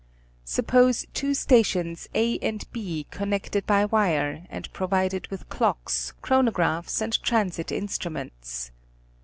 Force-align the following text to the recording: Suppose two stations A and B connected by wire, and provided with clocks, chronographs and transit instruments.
Suppose 0.45 1.05
two 1.13 1.35
stations 1.35 2.09
A 2.15 2.39
and 2.39 2.65
B 2.71 3.05
connected 3.11 3.67
by 3.67 3.85
wire, 3.85 4.47
and 4.49 4.73
provided 4.73 5.27
with 5.27 5.47
clocks, 5.47 6.11
chronographs 6.23 7.01
and 7.03 7.21
transit 7.21 7.71
instruments. 7.71 8.71